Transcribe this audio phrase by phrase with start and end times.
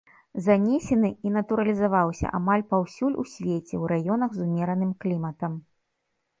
[0.43, 5.53] Занесены і натуралізаваўся амаль паўсюль у свеце ў раёнах з умераным кліматам.